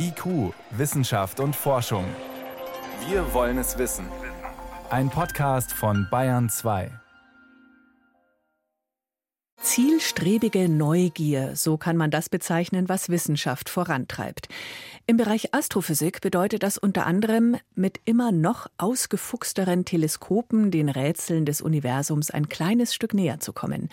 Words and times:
IQ, 0.00 0.54
Wissenschaft 0.70 1.40
und 1.40 1.56
Forschung. 1.56 2.04
Wir 3.08 3.34
wollen 3.34 3.58
es 3.58 3.78
wissen. 3.78 4.06
Ein 4.90 5.10
Podcast 5.10 5.72
von 5.72 6.06
Bayern 6.08 6.48
2. 6.48 6.92
Zielstrebige 9.60 10.68
Neugier, 10.68 11.56
so 11.56 11.76
kann 11.78 11.96
man 11.96 12.12
das 12.12 12.28
bezeichnen, 12.28 12.88
was 12.88 13.08
Wissenschaft 13.08 13.68
vorantreibt. 13.68 14.48
Im 15.10 15.16
Bereich 15.16 15.54
Astrophysik 15.54 16.20
bedeutet 16.20 16.62
das 16.62 16.76
unter 16.76 17.06
anderem, 17.06 17.56
mit 17.74 17.98
immer 18.04 18.30
noch 18.30 18.66
ausgefuchsteren 18.76 19.86
Teleskopen 19.86 20.70
den 20.70 20.90
Rätseln 20.90 21.46
des 21.46 21.62
Universums 21.62 22.30
ein 22.30 22.50
kleines 22.50 22.94
Stück 22.94 23.14
näher 23.14 23.40
zu 23.40 23.54
kommen. 23.54 23.88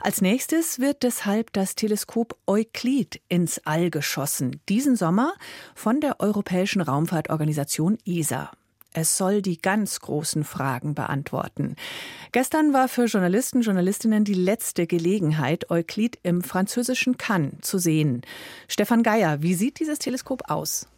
Als 0.00 0.20
nächstes 0.20 0.78
wird 0.78 1.02
deshalb 1.02 1.54
das 1.54 1.76
Teleskop 1.76 2.36
Euklid 2.46 3.22
ins 3.28 3.62
All 3.64 3.88
geschossen, 3.88 4.60
diesen 4.68 4.96
Sommer 4.96 5.32
von 5.74 6.02
der 6.02 6.20
Europäischen 6.20 6.82
Raumfahrtorganisation 6.82 7.96
ESA. 8.04 8.50
Es 8.92 9.16
soll 9.16 9.40
die 9.40 9.60
ganz 9.60 10.00
großen 10.00 10.42
Fragen 10.42 10.94
beantworten. 10.94 11.76
Gestern 12.32 12.72
war 12.72 12.88
für 12.88 13.04
Journalisten, 13.04 13.62
Journalistinnen 13.62 14.24
die 14.24 14.34
letzte 14.34 14.86
Gelegenheit, 14.86 15.70
Euklid 15.70 16.18
im 16.22 16.42
französischen 16.42 17.16
Cannes 17.16 17.60
zu 17.62 17.78
sehen. 17.78 18.22
Stefan 18.66 19.02
Geier, 19.02 19.42
wie 19.42 19.54
sieht 19.54 19.78
dieses 19.78 20.00
Teleskop 20.00 20.50
aus? 20.50 20.88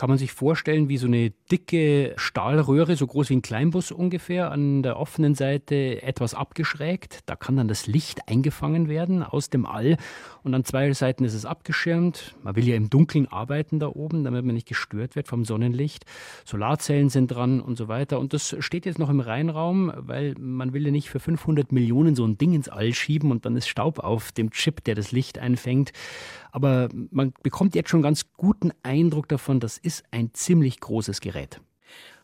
Kann 0.00 0.08
man 0.08 0.16
sich 0.16 0.32
vorstellen 0.32 0.88
wie 0.88 0.96
so 0.96 1.06
eine 1.06 1.28
dicke 1.52 2.14
Stahlröhre, 2.16 2.96
so 2.96 3.06
groß 3.06 3.28
wie 3.28 3.36
ein 3.36 3.42
Kleinbus 3.42 3.92
ungefähr, 3.92 4.50
an 4.50 4.82
der 4.82 4.98
offenen 4.98 5.34
Seite 5.34 6.02
etwas 6.02 6.32
abgeschrägt. 6.32 7.18
Da 7.26 7.36
kann 7.36 7.58
dann 7.58 7.68
das 7.68 7.86
Licht 7.86 8.26
eingefangen 8.26 8.88
werden 8.88 9.22
aus 9.22 9.50
dem 9.50 9.66
All 9.66 9.98
und 10.42 10.54
an 10.54 10.64
zwei 10.64 10.90
Seiten 10.94 11.24
ist 11.24 11.34
es 11.34 11.44
abgeschirmt. 11.44 12.34
Man 12.42 12.56
will 12.56 12.66
ja 12.66 12.76
im 12.76 12.88
Dunkeln 12.88 13.28
arbeiten 13.28 13.78
da 13.78 13.88
oben, 13.88 14.24
damit 14.24 14.42
man 14.44 14.54
nicht 14.54 14.66
gestört 14.66 15.16
wird 15.16 15.28
vom 15.28 15.44
Sonnenlicht. 15.44 16.06
Solarzellen 16.46 17.10
sind 17.10 17.28
dran 17.28 17.60
und 17.60 17.76
so 17.76 17.88
weiter. 17.88 18.20
Und 18.20 18.32
das 18.32 18.56
steht 18.60 18.86
jetzt 18.86 18.98
noch 18.98 19.10
im 19.10 19.20
Reinraum, 19.20 19.92
weil 19.94 20.34
man 20.38 20.72
will 20.72 20.86
ja 20.86 20.92
nicht 20.92 21.10
für 21.10 21.20
500 21.20 21.72
Millionen 21.72 22.14
so 22.14 22.24
ein 22.24 22.38
Ding 22.38 22.54
ins 22.54 22.70
All 22.70 22.94
schieben 22.94 23.30
und 23.30 23.44
dann 23.44 23.54
ist 23.54 23.68
Staub 23.68 23.98
auf 23.98 24.32
dem 24.32 24.50
Chip, 24.50 24.82
der 24.84 24.94
das 24.94 25.12
Licht 25.12 25.38
einfängt. 25.38 25.92
Aber 26.52 26.88
man 27.10 27.32
bekommt 27.42 27.74
jetzt 27.74 27.90
schon 27.90 28.02
ganz 28.02 28.32
guten 28.36 28.72
Eindruck 28.82 29.28
davon, 29.28 29.60
das 29.60 29.78
ist 29.78 29.89
ein 30.10 30.30
ziemlich 30.32 30.80
großes 30.80 31.20
Gerät. 31.20 31.60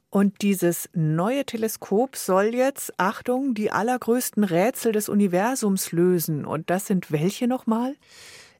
Und 0.08 0.40
dieses 0.42 0.88
neue 0.94 1.44
Teleskop 1.44 2.16
soll 2.16 2.54
jetzt, 2.54 2.92
Achtung, 2.98 3.54
die 3.54 3.70
allergrößten 3.70 4.44
Rätsel 4.44 4.92
des 4.92 5.08
Universums 5.08 5.92
lösen. 5.92 6.46
Und 6.46 6.70
das 6.70 6.86
sind 6.86 7.12
welche 7.12 7.48
nochmal? 7.48 7.96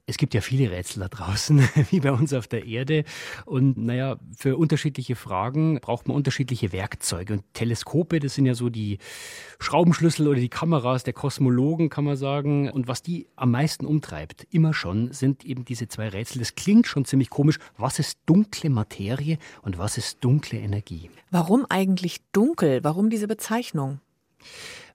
Es 0.09 0.19
gibt 0.19 0.35
ja 0.35 0.41
viele 0.41 0.71
Rätsel 0.71 1.01
da 1.01 1.09
draußen, 1.09 1.59
wie 1.91 1.99
bei 1.99 2.13
uns 2.13 2.33
auf 2.33 2.47
der 2.47 2.65
Erde. 2.65 3.03
Und 3.45 3.77
naja, 3.77 4.19
für 4.37 4.57
unterschiedliche 4.57 5.17
Fragen 5.17 5.81
braucht 5.81 6.07
man 6.07 6.17
unterschiedliche 6.17 6.71
Werkzeuge. 6.71 7.33
Und 7.33 7.55
Teleskope, 7.55 8.21
das 8.21 8.37
sind 8.37 8.47
ja 8.47 8.55
so 8.55 8.69
die 8.69 8.99
Schraubenschlüssel 9.59 10.29
oder 10.29 10.39
die 10.39 10.49
Kameras 10.49 11.03
der 11.03 11.13
Kosmologen, 11.13 11.91
kann 11.91 12.05
man 12.05 12.17
sagen. 12.17 12.71
Und 12.71 12.87
was 12.87 13.03
die 13.03 13.27
am 13.35 13.51
meisten 13.51 13.85
umtreibt, 13.85 14.47
immer 14.51 14.75
schon, 14.75 15.13
sind 15.13 15.45
eben 15.45 15.65
diese 15.65 15.89
zwei 15.89 16.09
Rätsel. 16.09 16.39
Das 16.39 16.55
klingt 16.55 16.87
schon 16.87 17.05
ziemlich 17.05 17.29
komisch. 17.29 17.59
Was 17.77 17.99
ist 17.99 18.21
dunkle 18.27 18.71
Materie 18.71 19.39
und 19.63 19.77
was 19.77 19.99
ist 19.99 20.19
dunkle 20.23 20.61
Energie? 20.61 21.11
Warum 21.33 21.67
eigentlich 21.69 22.21
dunkel? 22.31 22.85
Warum 22.85 23.11
diese 23.11 23.27
Bezeichnung? 23.27 23.99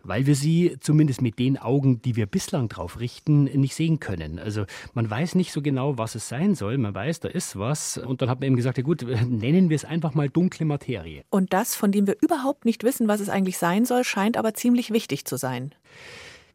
Weil 0.04 0.26
wir 0.26 0.36
sie 0.36 0.78
zumindest 0.80 1.22
mit 1.22 1.40
den 1.40 1.58
Augen, 1.58 2.02
die 2.02 2.16
wir 2.16 2.26
bislang 2.26 2.70
drauf 2.70 3.00
richten, 3.00 3.44
nicht 3.44 3.76
sehen 3.76 4.00
können. 4.00 4.40
Also 4.40 4.66
man 4.94 5.10
weiß 5.10 5.36
nicht 5.36 5.52
so 5.52 5.62
genau, 5.62 5.98
was 5.98 6.16
es 6.16 6.28
sein 6.28 6.56
soll. 6.56 6.78
Man 6.78 6.94
weiß, 6.94 7.20
da 7.22 7.30
ist 7.30 7.58
was. 7.58 7.98
Und 7.98 8.22
dann 8.22 8.30
hat 8.30 8.40
man 8.40 8.48
eben 8.48 8.56
gesagt, 8.56 8.78
ja 8.78 8.84
gut, 8.84 9.06
nennen 9.28 9.70
wir 9.70 9.76
es 9.76 9.86
einfach 9.86 10.14
mal 10.14 10.30
dunkle 10.30 10.66
Materie. 10.66 11.24
Und 11.30 11.54
das, 11.54 11.76
von 11.76 11.92
dem 11.92 12.08
wir 12.08 12.18
überhaupt 12.22 12.66
nicht 12.66 12.84
wissen, 12.84 13.08
was 13.08 13.20
es 13.20 13.30
eigentlich 13.30 13.58
sein 13.58 13.86
soll, 13.86 14.04
scheint 14.04 14.38
aber 14.38 14.54
ziemlich 14.54 14.92
wichtig 14.92 15.26
zu 15.26 15.38
sein 15.38 15.74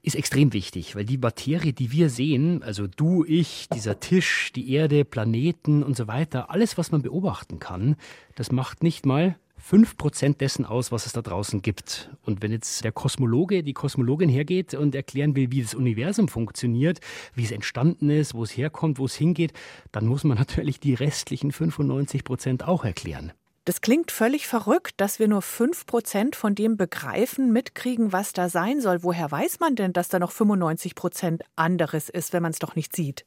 ist 0.07 0.15
extrem 0.15 0.53
wichtig, 0.53 0.95
weil 0.95 1.05
die 1.05 1.19
Materie, 1.19 1.73
die 1.73 1.91
wir 1.91 2.11
sehen, 2.11 2.63
also 2.63 2.87
du, 2.87 3.25
ich, 3.25 3.69
dieser 3.75 3.99
Tisch, 3.99 4.53
die 4.55 4.71
Erde, 4.73 5.05
Planeten 5.05 5.83
und 5.83 5.97
so 5.97 6.07
weiter, 6.07 6.49
alles, 6.49 6.79
was 6.79 6.93
man 6.93 7.03
beobachten 7.03 7.59
kann, 7.59 7.97
das 8.37 8.53
macht 8.53 8.85
nicht 8.85 9.05
mal 9.05 9.37
5% 9.63 10.39
dessen 10.39 10.65
aus, 10.65 10.93
was 10.93 11.07
es 11.07 11.13
da 11.13 11.23
draußen 11.23 11.63
gibt. 11.63 12.11
Und 12.23 12.43
wenn 12.43 12.53
jetzt 12.53 12.85
der 12.85 12.93
Kosmologe, 12.93 13.63
die 13.63 13.73
Kosmologin 13.73 14.29
hergeht 14.29 14.75
und 14.75 14.95
erklären 14.95 15.35
will, 15.35 15.51
wie 15.51 15.63
das 15.63 15.75
Universum 15.75 16.29
funktioniert, 16.29 17.01
wie 17.35 17.45
es 17.45 17.51
entstanden 17.51 18.11
ist, 18.11 18.35
wo 18.35 18.43
es 18.43 18.57
herkommt, 18.57 18.99
wo 18.99 19.07
es 19.07 19.15
hingeht, 19.15 19.53
dann 19.93 20.07
muss 20.07 20.25
man 20.25 20.39
natürlich 20.39 20.81
die 20.81 20.95
restlichen 20.95 21.53
95% 21.53 22.65
auch 22.65 22.85
erklären. 22.85 23.33
Das 23.67 23.81
klingt 23.81 24.13
völlig 24.13 24.47
verrückt, 24.47 24.95
dass 24.99 25.19
wir 25.19 25.27
nur 25.27 25.41
5% 25.41 26.37
von 26.37 26.55
dem 26.55 26.77
begreifen, 26.77 27.53
mitkriegen, 27.53 28.13
was 28.13 28.33
da 28.33 28.49
sein 28.49 28.81
soll. 28.81 29.03
Woher 29.03 29.29
weiß 29.29 29.59
man 29.59 29.75
denn, 29.75 29.93
dass 29.93 30.09
da 30.09 30.21
noch 30.21 30.31
95% 30.31 31.41
anderes 31.57 32.09
ist, 32.09 32.33
wenn 32.33 32.45
man 32.45 32.53
es 32.53 32.61
doch 32.61 32.77
nicht 32.77 32.95
sieht? 32.95 33.27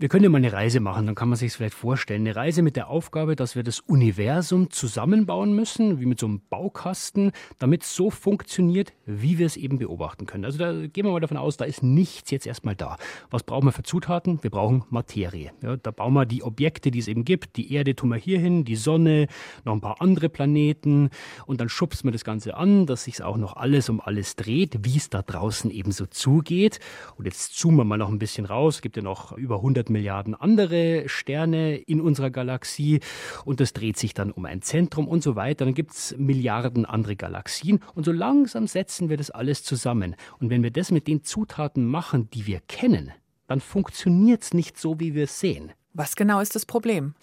Wir 0.00 0.08
können 0.08 0.22
ja 0.22 0.30
mal 0.30 0.38
eine 0.38 0.52
Reise 0.52 0.78
machen, 0.78 1.06
dann 1.06 1.16
kann 1.16 1.28
man 1.28 1.36
sich 1.36 1.48
es 1.48 1.56
vielleicht 1.56 1.74
vorstellen. 1.74 2.20
Eine 2.20 2.36
Reise 2.36 2.62
mit 2.62 2.76
der 2.76 2.88
Aufgabe, 2.88 3.34
dass 3.34 3.56
wir 3.56 3.64
das 3.64 3.80
Universum 3.80 4.70
zusammenbauen 4.70 5.56
müssen, 5.56 5.98
wie 5.98 6.06
mit 6.06 6.20
so 6.20 6.26
einem 6.26 6.40
Baukasten, 6.48 7.32
damit 7.58 7.82
es 7.82 7.96
so 7.96 8.08
funktioniert, 8.08 8.92
wie 9.06 9.38
wir 9.38 9.46
es 9.46 9.56
eben 9.56 9.78
beobachten 9.78 10.24
können. 10.24 10.44
Also 10.44 10.56
da 10.56 10.70
gehen 10.86 11.04
wir 11.04 11.10
mal 11.10 11.18
davon 11.18 11.36
aus, 11.36 11.56
da 11.56 11.64
ist 11.64 11.82
nichts 11.82 12.30
jetzt 12.30 12.46
erstmal 12.46 12.76
da. 12.76 12.96
Was 13.30 13.42
brauchen 13.42 13.66
wir 13.66 13.72
für 13.72 13.82
Zutaten? 13.82 14.40
Wir 14.40 14.50
brauchen 14.50 14.84
Materie. 14.88 15.50
Ja, 15.64 15.76
da 15.76 15.90
bauen 15.90 16.14
wir 16.14 16.26
die 16.26 16.44
Objekte, 16.44 16.92
die 16.92 17.00
es 17.00 17.08
eben 17.08 17.24
gibt. 17.24 17.56
Die 17.56 17.72
Erde 17.72 17.96
tun 17.96 18.10
wir 18.10 18.18
hier 18.18 18.38
hin, 18.38 18.64
die 18.64 18.76
Sonne, 18.76 19.26
noch 19.64 19.72
ein 19.72 19.80
paar 19.80 20.00
andere 20.00 20.28
Planeten 20.28 21.10
und 21.46 21.60
dann 21.60 21.68
schubst 21.68 22.04
man 22.04 22.12
das 22.12 22.22
Ganze 22.22 22.56
an, 22.56 22.86
dass 22.86 23.02
sich 23.02 23.20
auch 23.20 23.36
noch 23.36 23.56
alles 23.56 23.88
um 23.88 24.00
alles 24.00 24.36
dreht, 24.36 24.78
wie 24.84 24.96
es 24.96 25.10
da 25.10 25.22
draußen 25.22 25.72
eben 25.72 25.90
so 25.90 26.06
zugeht. 26.06 26.78
Und 27.16 27.24
jetzt 27.24 27.56
zoomen 27.56 27.78
wir 27.78 27.84
mal 27.84 27.98
noch 27.98 28.10
ein 28.10 28.20
bisschen 28.20 28.44
raus. 28.44 28.76
Es 28.76 28.82
gibt 28.82 28.96
ja 28.96 29.02
noch 29.02 29.36
über 29.36 29.56
100 29.56 29.87
Milliarden 29.88 30.34
andere 30.34 31.08
Sterne 31.08 31.76
in 31.76 32.00
unserer 32.00 32.30
Galaxie 32.30 33.00
und 33.44 33.60
das 33.60 33.72
dreht 33.72 33.96
sich 33.98 34.14
dann 34.14 34.30
um 34.30 34.44
ein 34.44 34.62
Zentrum 34.62 35.08
und 35.08 35.22
so 35.22 35.36
weiter. 35.36 35.64
Dann 35.64 35.74
gibt 35.74 35.92
es 35.92 36.14
Milliarden 36.18 36.84
andere 36.84 37.16
Galaxien 37.16 37.80
und 37.94 38.04
so 38.04 38.12
langsam 38.12 38.66
setzen 38.66 39.08
wir 39.08 39.16
das 39.16 39.30
alles 39.30 39.62
zusammen. 39.64 40.16
Und 40.38 40.50
wenn 40.50 40.62
wir 40.62 40.70
das 40.70 40.90
mit 40.90 41.06
den 41.06 41.24
Zutaten 41.24 41.86
machen, 41.86 42.30
die 42.30 42.46
wir 42.46 42.60
kennen, 42.60 43.12
dann 43.46 43.60
funktioniert 43.60 44.42
es 44.42 44.54
nicht 44.54 44.78
so, 44.78 45.00
wie 45.00 45.14
wir 45.14 45.24
es 45.24 45.40
sehen. 45.40 45.72
Was 45.94 46.16
genau 46.16 46.40
ist 46.40 46.54
das 46.54 46.66
Problem? 46.66 47.14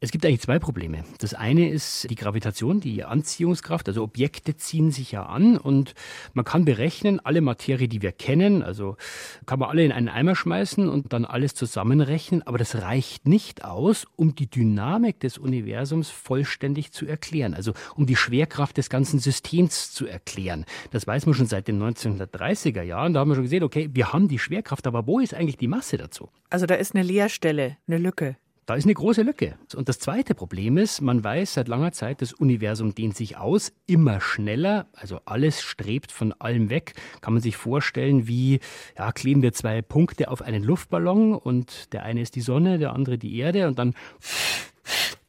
Es 0.00 0.12
gibt 0.12 0.24
eigentlich 0.24 0.42
zwei 0.42 0.60
Probleme. 0.60 1.02
Das 1.18 1.34
eine 1.34 1.68
ist 1.68 2.08
die 2.08 2.14
Gravitation, 2.14 2.78
die 2.78 3.02
Anziehungskraft. 3.02 3.88
Also 3.88 4.04
Objekte 4.04 4.56
ziehen 4.56 4.92
sich 4.92 5.10
ja 5.10 5.26
an 5.26 5.58
und 5.58 5.94
man 6.34 6.44
kann 6.44 6.64
berechnen, 6.64 7.18
alle 7.18 7.40
Materie, 7.40 7.88
die 7.88 8.00
wir 8.00 8.12
kennen, 8.12 8.62
also 8.62 8.96
kann 9.44 9.58
man 9.58 9.70
alle 9.70 9.84
in 9.84 9.90
einen 9.90 10.08
Eimer 10.08 10.36
schmeißen 10.36 10.88
und 10.88 11.12
dann 11.12 11.24
alles 11.24 11.56
zusammenrechnen. 11.56 12.46
Aber 12.46 12.58
das 12.58 12.76
reicht 12.76 13.26
nicht 13.26 13.64
aus, 13.64 14.06
um 14.14 14.36
die 14.36 14.48
Dynamik 14.48 15.18
des 15.18 15.36
Universums 15.36 16.10
vollständig 16.10 16.92
zu 16.92 17.04
erklären. 17.04 17.54
Also 17.54 17.72
um 17.96 18.06
die 18.06 18.14
Schwerkraft 18.14 18.76
des 18.76 18.90
ganzen 18.90 19.18
Systems 19.18 19.90
zu 19.90 20.06
erklären. 20.06 20.64
Das 20.92 21.08
weiß 21.08 21.26
man 21.26 21.34
schon 21.34 21.46
seit 21.46 21.66
den 21.66 21.82
1930er 21.82 22.82
Jahren. 22.82 23.14
Da 23.14 23.20
haben 23.20 23.30
wir 23.30 23.34
schon 23.34 23.44
gesehen, 23.44 23.64
okay, 23.64 23.90
wir 23.92 24.12
haben 24.12 24.28
die 24.28 24.38
Schwerkraft, 24.38 24.86
aber 24.86 25.08
wo 25.08 25.18
ist 25.18 25.34
eigentlich 25.34 25.56
die 25.56 25.66
Masse 25.66 25.96
dazu? 25.96 26.28
Also 26.50 26.66
da 26.66 26.76
ist 26.76 26.94
eine 26.94 27.02
Leerstelle, 27.02 27.78
eine 27.88 27.98
Lücke. 27.98 28.36
Da 28.68 28.74
ist 28.74 28.84
eine 28.84 28.92
große 28.92 29.22
Lücke. 29.22 29.54
Und 29.76 29.88
das 29.88 29.98
zweite 29.98 30.34
Problem 30.34 30.76
ist, 30.76 31.00
man 31.00 31.24
weiß 31.24 31.54
seit 31.54 31.68
langer 31.68 31.92
Zeit, 31.92 32.20
das 32.20 32.34
Universum 32.34 32.94
dehnt 32.94 33.16
sich 33.16 33.38
aus, 33.38 33.72
immer 33.86 34.20
schneller, 34.20 34.88
also 34.92 35.20
alles 35.24 35.62
strebt 35.62 36.12
von 36.12 36.34
allem 36.34 36.68
weg. 36.68 36.92
Kann 37.22 37.32
man 37.32 37.40
sich 37.40 37.56
vorstellen, 37.56 38.28
wie 38.28 38.60
ja, 38.98 39.10
kleben 39.12 39.40
wir 39.40 39.54
zwei 39.54 39.80
Punkte 39.80 40.30
auf 40.30 40.42
einen 40.42 40.62
Luftballon 40.62 41.34
und 41.34 41.94
der 41.94 42.02
eine 42.02 42.20
ist 42.20 42.36
die 42.36 42.42
Sonne, 42.42 42.78
der 42.78 42.92
andere 42.92 43.16
die 43.16 43.38
Erde 43.38 43.68
und 43.68 43.78
dann 43.78 43.94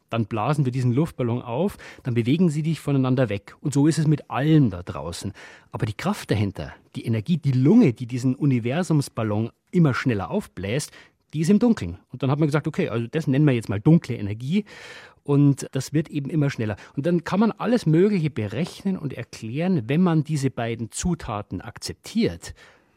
dann 0.09 0.25
blasen 0.25 0.65
wir 0.65 0.71
diesen 0.71 0.91
Luftballon 0.91 1.41
auf, 1.41 1.77
dann 2.03 2.15
bewegen 2.15 2.49
sie 2.49 2.63
dich 2.63 2.79
voneinander 2.79 3.29
weg. 3.29 3.55
Und 3.61 3.73
so 3.73 3.87
ist 3.87 3.99
es 3.99 4.07
mit 4.07 4.29
allem 4.29 4.71
da 4.71 4.83
draußen. 4.83 5.33
Aber 5.71 5.85
die 5.85 5.93
Kraft 5.93 6.31
dahinter, 6.31 6.73
die 6.95 7.05
Energie, 7.05 7.37
die 7.37 7.51
Lunge, 7.51 7.93
die 7.93 8.07
diesen 8.07 8.35
Universumsballon 8.35 9.51
immer 9.71 9.93
schneller 9.93 10.31
aufbläst, 10.31 10.91
die 11.33 11.41
ist 11.41 11.49
im 11.49 11.59
Dunkeln. 11.59 11.97
Und 12.11 12.23
dann 12.23 12.31
hat 12.31 12.39
man 12.39 12.47
gesagt, 12.47 12.67
okay, 12.67 12.89
also 12.89 13.07
das 13.07 13.27
nennen 13.27 13.45
wir 13.45 13.53
jetzt 13.53 13.69
mal 13.69 13.79
dunkle 13.79 14.15
Energie. 14.15 14.65
Und 15.23 15.67
das 15.73 15.93
wird 15.93 16.09
eben 16.09 16.29
immer 16.29 16.49
schneller. 16.49 16.75
Und 16.95 17.05
dann 17.05 17.23
kann 17.23 17.39
man 17.39 17.51
alles 17.51 17.85
Mögliche 17.85 18.29
berechnen 18.29 18.97
und 18.97 19.13
erklären, 19.13 19.83
wenn 19.87 20.01
man 20.01 20.23
diese 20.23 20.49
beiden 20.49 20.91
Zutaten 20.91 21.61
akzeptiert. 21.61 22.55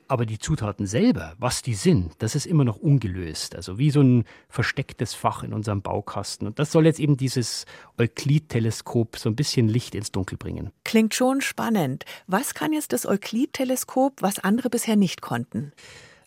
Aber 0.08 0.26
die 0.26 0.38
Zutaten 0.38 0.86
selber, 0.86 1.34
was 1.38 1.62
die 1.62 1.74
sind, 1.74 2.12
das 2.18 2.34
ist 2.34 2.46
immer 2.46 2.64
noch 2.64 2.76
ungelöst. 2.76 3.56
Also 3.56 3.78
wie 3.78 3.90
so 3.90 4.02
ein 4.02 4.24
verstecktes 4.48 5.14
Fach 5.14 5.42
in 5.42 5.52
unserem 5.54 5.80
Baukasten. 5.80 6.46
Und 6.46 6.58
das 6.58 6.72
soll 6.72 6.86
jetzt 6.86 7.00
eben 7.00 7.16
dieses 7.16 7.64
Euklid-Teleskop 7.98 9.16
so 9.16 9.30
ein 9.30 9.36
bisschen 9.36 9.68
Licht 9.68 9.94
ins 9.94 10.12
Dunkel 10.12 10.36
bringen. 10.36 10.70
Klingt 10.84 11.14
schon 11.14 11.40
spannend. 11.40 12.04
Was 12.26 12.54
kann 12.54 12.72
jetzt 12.72 12.92
das 12.92 13.06
Euklid-Teleskop, 13.06 14.20
was 14.20 14.38
andere 14.38 14.68
bisher 14.68 14.96
nicht 14.96 15.22
konnten? 15.22 15.72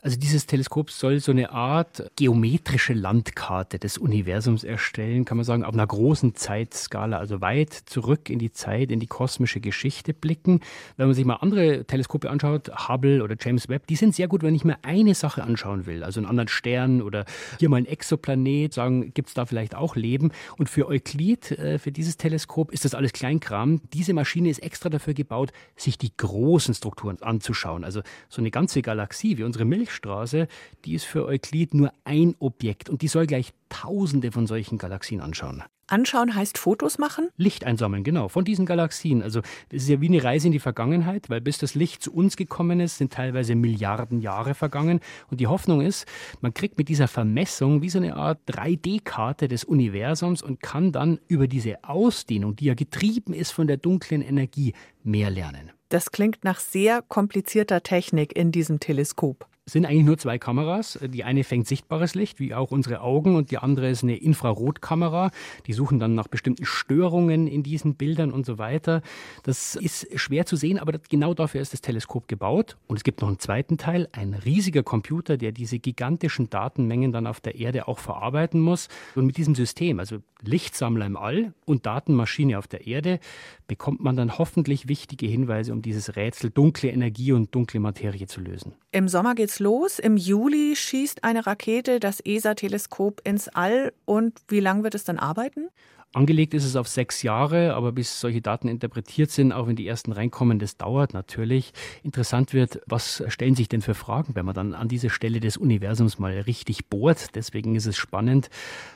Also 0.05 0.19
dieses 0.19 0.45
Teleskop 0.45 0.91
soll 0.91 1.19
so 1.19 1.31
eine 1.31 1.49
Art 1.49 2.11
geometrische 2.15 2.93
Landkarte 2.93 3.79
des 3.79 3.97
Universums 3.97 4.63
erstellen, 4.63 5.25
kann 5.25 5.37
man 5.37 5.45
sagen, 5.45 5.63
auf 5.63 5.73
einer 5.73 5.87
großen 5.87 6.35
Zeitskala, 6.35 7.17
also 7.17 7.41
weit 7.41 7.73
zurück 7.73 8.29
in 8.29 8.37
die 8.37 8.51
Zeit, 8.51 8.91
in 8.91 8.99
die 8.99 9.07
kosmische 9.07 9.59
Geschichte 9.59 10.13
blicken. 10.13 10.59
Wenn 10.95 11.07
man 11.07 11.15
sich 11.15 11.25
mal 11.25 11.37
andere 11.37 11.85
Teleskope 11.85 12.29
anschaut, 12.29 12.69
Hubble 12.87 13.23
oder 13.23 13.35
James 13.39 13.67
Webb, 13.67 13.87
die 13.87 13.95
sind 13.95 14.13
sehr 14.13 14.27
gut, 14.27 14.43
wenn 14.43 14.53
ich 14.53 14.63
mir 14.63 14.77
eine 14.83 15.15
Sache 15.15 15.41
anschauen 15.41 15.87
will, 15.87 16.03
also 16.03 16.19
einen 16.19 16.29
anderen 16.29 16.49
Stern 16.49 17.01
oder 17.01 17.25
hier 17.57 17.69
mal 17.69 17.77
ein 17.77 17.87
Exoplanet, 17.87 18.75
sagen, 18.75 19.11
gibt 19.11 19.29
es 19.29 19.33
da 19.33 19.47
vielleicht 19.47 19.73
auch 19.73 19.95
Leben? 19.95 20.31
Und 20.59 20.69
für 20.69 20.87
Euklid, 20.87 21.49
äh, 21.53 21.79
für 21.79 21.91
dieses 21.91 22.17
Teleskop, 22.17 22.71
ist 22.71 22.85
das 22.85 22.93
alles 22.93 23.11
Kleinkram. 23.11 23.81
Diese 23.91 24.13
Maschine 24.13 24.51
ist 24.51 24.59
extra 24.59 24.89
dafür 24.89 25.15
gebaut, 25.15 25.51
sich 25.75 25.97
die 25.97 26.15
großen 26.15 26.75
Strukturen 26.75 27.19
anzuschauen. 27.23 27.83
Also 27.83 28.03
so 28.29 28.39
eine 28.39 28.51
ganze 28.51 28.83
Galaxie 28.83 29.39
wie 29.39 29.43
unsere 29.43 29.65
Milch 29.65 29.94
Milchstraße, 29.95 30.47
die 30.83 30.94
ist 30.94 31.06
für 31.06 31.25
Euklid 31.25 31.74
nur 31.74 31.92
ein 32.03 32.36
Objekt 32.39 32.89
und 32.89 33.01
die 33.01 33.07
soll 33.07 33.27
gleich 33.27 33.53
Tausende 33.69 34.31
von 34.31 34.47
solchen 34.47 34.77
Galaxien 34.77 35.21
anschauen. 35.21 35.63
Anschauen 35.88 36.33
heißt 36.33 36.57
Fotos 36.57 36.97
machen? 36.97 37.30
Licht 37.38 37.63
einsammeln, 37.63 38.03
genau, 38.03 38.27
von 38.27 38.44
diesen 38.44 38.65
Galaxien. 38.65 39.21
Also 39.21 39.42
es 39.69 39.83
ist 39.83 39.89
ja 39.89 40.01
wie 40.01 40.07
eine 40.07 40.24
Reise 40.24 40.47
in 40.47 40.51
die 40.51 40.59
Vergangenheit, 40.59 41.30
weil 41.30 41.42
bis 41.42 41.57
das 41.57 41.75
Licht 41.75 42.01
zu 42.01 42.13
uns 42.13 42.38
gekommen 42.38 42.80
ist, 42.80 42.97
sind 42.97 43.13
teilweise 43.13 43.53
Milliarden 43.53 44.21
Jahre 44.21 44.56
vergangen. 44.56 45.00
Und 45.30 45.42
die 45.42 45.47
Hoffnung 45.47 45.81
ist, 45.81 46.07
man 46.41 46.53
kriegt 46.53 46.77
mit 46.77 46.89
dieser 46.89 47.07
Vermessung 47.07 47.81
wie 47.81 47.89
so 47.89 48.00
eine 48.00 48.15
Art 48.15 48.39
3D-Karte 48.48 49.48
des 49.48 49.63
Universums 49.63 50.41
und 50.41 50.59
kann 50.59 50.91
dann 50.91 51.19
über 51.27 51.48
diese 51.48 51.83
Ausdehnung, 51.83 52.56
die 52.56 52.65
ja 52.65 52.74
getrieben 52.74 53.33
ist 53.33 53.51
von 53.51 53.68
der 53.68 53.77
dunklen 53.77 54.21
Energie, 54.21 54.74
mehr 55.03 55.30
lernen. 55.30 55.71
Das 55.89 56.12
klingt 56.12 56.44
nach 56.44 56.59
sehr 56.59 57.03
komplizierter 57.03 57.83
Technik 57.83 58.36
in 58.36 58.51
diesem 58.51 58.80
Teleskop 58.80 59.48
sind 59.67 59.85
eigentlich 59.85 60.06
nur 60.06 60.17
zwei 60.17 60.38
Kameras. 60.38 61.00
Die 61.01 61.23
eine 61.23 61.44
fängt 61.44 61.67
sichtbares 61.67 62.13
Licht, 62.13 62.39
wie 62.39 62.53
auch 62.53 62.71
unsere 62.71 63.01
Augen, 63.01 63.35
und 63.35 63.50
die 63.50 63.57
andere 63.57 63.89
ist 63.89 64.03
eine 64.03 64.15
Infrarotkamera. 64.15 65.31
Die 65.65 65.73
suchen 65.73 66.00
dann 66.00 66.13
nach 66.13 66.27
bestimmten 66.27 66.65
Störungen 66.65 67.47
in 67.47 67.63
diesen 67.63 67.95
Bildern 67.95 68.31
und 68.31 68.45
so 68.45 68.59
weiter. 68.59 69.01
Das 69.44 69.75
ist 69.75 70.07
schwer 70.19 70.45
zu 70.45 70.56
sehen, 70.56 70.77
aber 70.77 71.00
genau 71.09 71.33
dafür 71.33 71.62
ist 71.62 71.73
das 71.73 71.81
Teleskop 71.81 72.27
gebaut. 72.27 72.77
Und 72.88 72.97
es 72.97 73.03
gibt 73.03 73.21
noch 73.21 73.27
einen 73.27 73.39
zweiten 73.39 73.77
Teil, 73.77 74.07
ein 74.12 74.35
riesiger 74.35 74.83
Computer, 74.83 75.35
der 75.35 75.51
diese 75.51 75.79
gigantischen 75.79 76.50
Datenmengen 76.50 77.12
dann 77.12 77.25
auf 77.25 77.41
der 77.41 77.56
Erde 77.56 77.88
auch 77.88 77.97
verarbeiten 77.97 78.62
muss. 78.62 78.88
Und 79.15 79.25
mit 79.25 79.38
diesem 79.38 79.56
System, 79.56 80.00
also 80.00 80.19
Lichtsammler 80.44 81.07
im 81.07 81.17
All 81.17 81.53
und 81.65 81.88
Datenmaschine 81.88 82.59
auf 82.59 82.67
der 82.67 82.85
Erde, 82.85 83.19
bekommt 83.67 84.03
man 84.03 84.15
dann 84.15 84.38
hoffentlich 84.38 84.88
wichtige 84.88 85.25
Hinweise, 85.25 85.73
um 85.73 85.81
dieses 85.81 86.15
Rätsel 86.15 86.51
dunkle 86.51 86.91
Energie 86.91 87.31
und 87.31 87.56
dunkle 87.56 87.79
Materie 87.79 88.27
zu 88.27 88.41
lösen. 88.41 88.73
Im 88.95 89.09
Sommer 89.09 89.36
geht's 89.36 89.59
los. 89.59 90.00
Im 90.00 90.15
Juli 90.15 90.74
schießt 90.74 91.25
eine 91.25 91.45
Rakete 91.45 92.00
das 92.00 92.21
ESA-Teleskop 92.21 93.19
ins 93.25 93.50
All. 93.50 93.92
Und 94.06 94.39
wie 94.47 94.62
lange 94.62 94.83
wird 94.83 94.95
es 94.95 95.03
dann 95.03 95.19
arbeiten? 95.19 95.68
Angelegt 96.15 96.53
ist 96.53 96.63
es 96.63 96.77
auf 96.77 96.88
sechs 96.88 97.23
Jahre, 97.23 97.73
aber 97.73 97.91
bis 97.91 98.21
solche 98.21 98.41
Daten 98.41 98.69
interpretiert 98.69 99.31
sind, 99.31 99.51
auch 99.51 99.67
wenn 99.67 99.75
die 99.75 99.85
ersten 99.85 100.13
reinkommen, 100.13 100.59
das 100.59 100.77
dauert 100.77 101.13
natürlich. 101.13 101.73
Interessant 102.03 102.53
wird, 102.53 102.79
was 102.85 103.21
stellen 103.27 103.53
sich 103.53 103.67
denn 103.67 103.81
für 103.81 103.95
Fragen, 103.95 104.33
wenn 104.33 104.45
man 104.45 104.56
dann 104.56 104.73
an 104.73 104.88
diese 104.88 105.09
Stelle 105.09 105.41
des 105.41 105.57
Universums 105.57 106.17
mal 106.17 106.31
richtig 106.31 106.88
bohrt. 106.88 107.35
Deswegen 107.35 107.75
ist 107.75 107.85
es 107.85 107.97
spannend. 107.97 108.50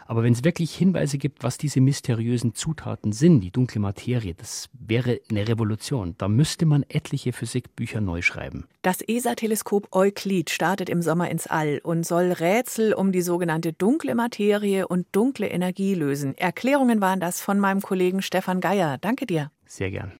Aber 0.08 0.24
wenn 0.24 0.32
es 0.32 0.46
wirklich 0.46 0.74
Hinweise 0.74 1.18
gibt, 1.18 1.44
was 1.44 1.58
diese 1.58 1.82
mysteriösen 1.82 2.56
Zutaten 2.56 3.12
sind, 3.12 3.42
die 3.42 3.52
dunkle 3.52 3.82
Materie, 3.82 4.34
das 4.34 4.70
wäre 4.72 5.20
eine 5.30 5.46
Revolution. 5.46 6.16
Da 6.18 6.30
müsste 6.30 6.66
man 6.66 6.84
etliche 6.88 7.34
Physikbücher 7.34 8.00
neu 8.00 8.22
schreiben. 8.22 8.66
Das 8.82 9.02
ESA-Teleskop 9.02 9.90
Euklid 9.92 10.52
startet 10.52 10.88
im 10.88 11.02
Sommer 11.02 11.30
ins 11.30 11.48
All 11.48 11.82
und 11.84 12.06
soll 12.06 12.32
Rätsel 12.32 12.94
um 12.94 13.12
die 13.12 13.22
sogenannte 13.22 13.74
dunkle 13.74 14.16
Materie 14.16 14.88
und 14.88 15.06
dunkle 15.12 15.48
Energie 15.48 15.96
lösen. 15.96 16.38
Erklärungen 16.38 17.02
waren 17.02 17.09
das 17.18 17.42
von 17.42 17.60
meinem 17.60 17.82
Kollegen 17.82 18.22
Stefan 18.22 18.62
Geier. 18.62 18.98
Danke 19.00 19.26
dir. 19.26 19.52
Sehr 19.66 19.92
gern. 19.92 20.08